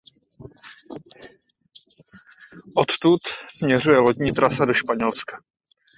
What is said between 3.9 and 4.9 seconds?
lodní trasa do